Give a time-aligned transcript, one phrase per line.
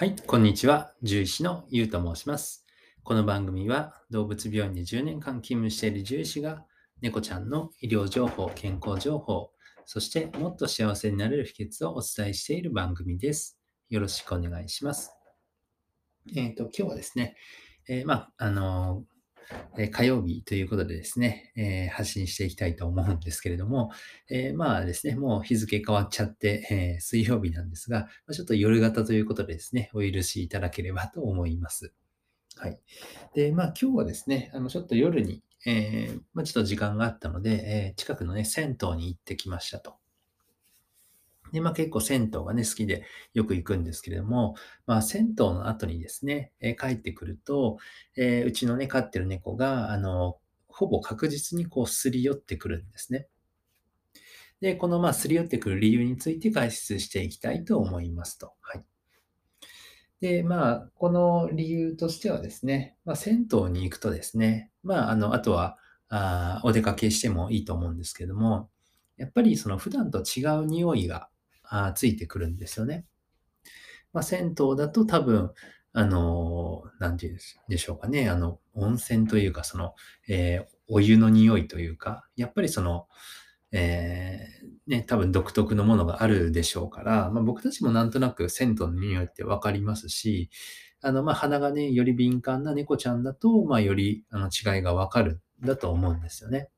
[0.00, 0.94] はい、こんにちは。
[1.02, 2.64] 獣医師のゆうと申します。
[3.02, 6.64] この番組は動物病院で10年間勤務している獣医師が
[7.02, 9.50] 猫ちゃんの医療情報、健康情報、
[9.84, 13.60] そしてもっと幸せになれる秘訣をお伝えしている番組です。
[13.90, 15.12] よろしくお願いします。
[16.34, 17.36] えっ、と、今日はですね、
[17.86, 19.04] えーまあ、あの
[19.78, 23.90] え火曜日ということでですね、え発信していきたいと思うんですけれども、
[24.28, 31.92] えまあですね、もう日付変わっちゃって、え水曜日なんですが、まちょっと夜型ということでですね、お許しいただければと思います。
[32.56, 32.80] はい。
[33.34, 39.99] で、まあ今日はですね、あのちょっと夜に、えまあ、ちょっと時間があったので、え近くのね、銭湯に行ってきましたと。
[41.52, 43.04] で、まあ結構銭湯がね、好きで
[43.34, 44.54] よく行くんですけれども、
[44.86, 47.78] まあ銭湯の後にですね、えー帰ってくると、
[48.16, 53.28] えーうちのね、飼ってる猫が、あの、ほぼ確実にこうすり寄ってくるんですね。
[54.60, 58.54] で、このまあすり寄ってくる理由について解説していきたいと思いますと。
[58.60, 58.84] はい。
[60.20, 65.76] で、まあ、この理由としてはですね、まあ、銭湯に行くとですね、まあ、あの、あとは、
[66.12, 68.68] あお出かけしてもいいと思うんですけども、
[69.16, 71.29] やっぱりその普段と違う匂いが
[71.70, 73.06] あついてくるんですよね。
[74.12, 75.52] まあ、銭湯だと多分、
[75.92, 79.94] あのーなんていうんでしょうかね、あの、温泉というか、その、
[80.28, 83.06] えーお湯の匂いというか、やっぱりその、
[83.72, 90.50] えーね、多分独特のものがあるでしょうから、まあ、僕たちもなんとなく銭湯の匂いってわかりますし、
[91.00, 96.68] あの、まあ、鼻がね、より敏感な猫ちゃんだと、まあ、よりあの違いがわかるんだと思うんですよね。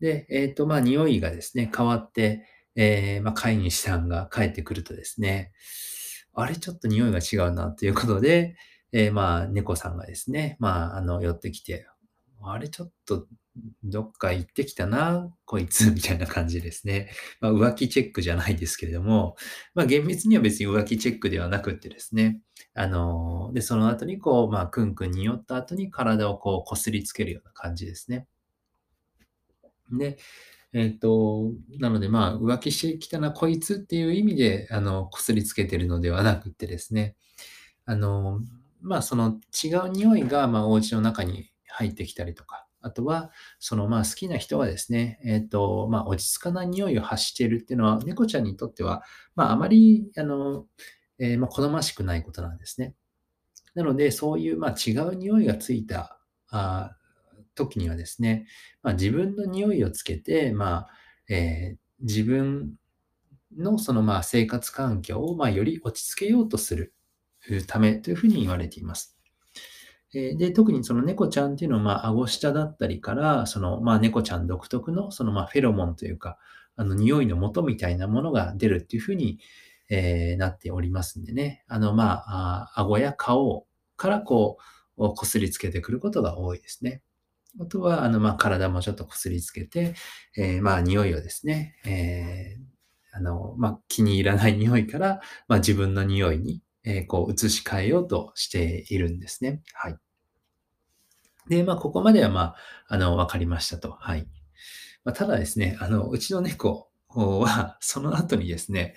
[0.00, 2.44] で、えっ、と、まあ、匂いがですね、変わって、
[2.76, 5.52] えーまあ、飼い主さんが帰ってくるとですね、
[6.32, 8.56] あれ、ちょっと匂いが違うな、ということで、
[8.92, 11.86] えーまあ、猫さんがですね、まあ、あの、寄ってきて、
[12.42, 13.26] あれ、ちょっと、
[13.84, 17.10] どっか行ってきたな、こいつ、みたいな感じですね。
[17.40, 19.36] まあ、浮気チェックじゃないですけれども、
[19.74, 22.40] まあ、厳密には別に浮気チェックではなくってですね、
[22.74, 28.26] あのーで、その後にこう、まあ、くんくんに寄った後に体をこう、こすりつけるような感じですね。
[29.92, 30.18] で、
[30.74, 37.14] えっ、と、なのでまあ、浮気してきたな、こいつっていう意味で、あの、こすりつけてるのではなくてですね、
[37.86, 38.40] あの、
[38.82, 43.30] まあ、その違う匂いが、まあ、お家の中に入ってきたりとか、あとは、
[43.60, 49.04] その、まあ、好きな人はですね、えっ、と、まあ、落ち着かない匂いを発しているっていうのは、猫ちゃんにとっては、
[49.36, 50.66] まあ、あまり、あの、
[51.20, 52.94] えーまあ、好ましくないことなんですね。
[53.74, 56.18] なので、そういう、まあ、違う匂いがついた、
[56.48, 56.96] あ
[57.54, 58.46] 時にはですね、
[58.82, 62.74] まあ、自分の匂いをつけて、まあ、えー自分
[63.56, 66.92] のその、まあ、生活環境を、まあ、より落ち着けようとする
[67.66, 69.16] ためというふうに言われています。
[70.12, 76.38] で、特にその猫ちゃんっていうのは、まあ、顎下だったりから、その、まあ、猫ちゃん独特の、その、まあ、フェロモンというか、
[76.76, 79.40] あの、匂いの元みたいなものが出るっていうふうに、
[79.90, 81.64] えーなっておりますんでね。
[81.68, 83.66] あの、まあ、あ顎や顔
[83.96, 84.58] からこ
[84.96, 87.02] う、こすりつけてくることが多いですね。
[87.60, 89.94] あとは、あの、まあ、体もちょっとこすりつけて、
[90.36, 92.64] えーまあ、匂いをですね、えー
[93.16, 99.62] あの、まあ、気に入らない匂いから、まあ、自分の匂いに、えーこう、移し替えようとしているんですね。
[99.72, 99.96] はい。
[101.48, 102.56] で、まあ、ここまでは、まあ、
[102.88, 103.92] あの、わかりましたと。
[103.92, 104.26] はい。
[105.04, 108.96] まあ、ただですね、あの、うちの猫は、その後にですね、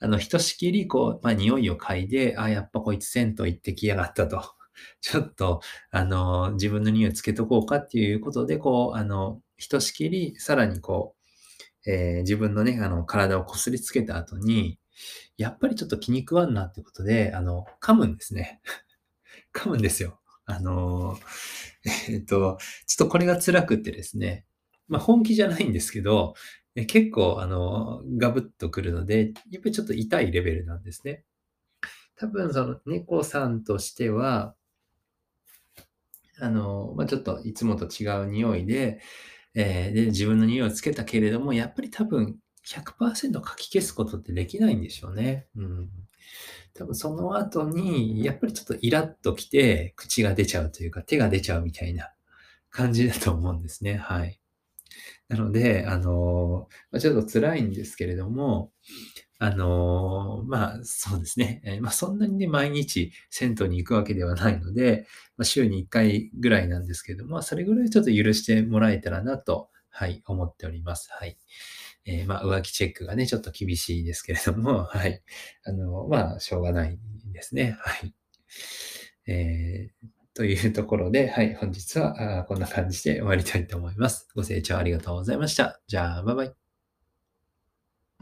[0.00, 4.42] あの、ひとしきり、こう、まあ、匂いを嗅いで、あ、やっぱこいつ銭湯行ってきやがったと。
[5.00, 11.14] ちょっと、あの、自分の匂いつけとこうかっていうことで、こう、あの、ひとしきり、さらにこ
[11.86, 14.78] う、えー自分のね、あの、体をこすりつけた後に、
[15.38, 18.60] やっぱりちょっと気に食わんなってことで、あの、噛むんですね。
[19.54, 20.20] 噛むんですよ。
[20.46, 21.18] あの、
[22.10, 24.46] えっと、ちょっとこれが辛くってですね、
[24.88, 26.34] まあ本気じゃないんですけど、
[26.74, 31.24] え結構、あの、ガブッとくるので、やっぱりちょっと痛いレベルなんですね。
[32.16, 34.54] 多分、その猫さんとしては、
[36.40, 39.00] あの、まあ、ちょっといつもと違う匂いで、
[39.54, 45.48] えーで、自分の匂いをつけたけれども、やっぱり多分100%かき消すことってできないんでしょうね。
[45.56, 45.90] うん。
[46.74, 52.12] 多分その後に、やっぱりちょっとイラッときて、口が出ちゃうというか、手が出ちゃうみたいな
[52.70, 53.96] 感じだと思うんですね。
[53.96, 54.40] はい。
[55.28, 58.72] なので、あの、まあ、ちょっと辛いんですけれども、
[59.38, 61.62] あの、まあ、そうですね。
[61.64, 65.06] えーまあ、そんなにね、毎日銭湯に行くわけではないので、
[65.36, 71.08] まあ、週に1回ぐらいなんですけれども、それぐらいちょっと許してもらえたらなと、はい、思っております。
[71.12, 71.38] はい。
[72.04, 75.22] えーまあ、浮気チェックがね、ちょっと厳しいですけれども、 はい。
[75.64, 76.98] あの、まあ、しょうがない
[77.32, 77.76] ですね。
[77.80, 78.14] はい。
[79.26, 80.08] えー
[80.38, 84.28] というところで、はい、本日はこんな感じで終わりたいと思います。
[84.36, 85.80] ご清聴ありがとうございました。
[85.88, 86.67] じゃあ、バイバイ。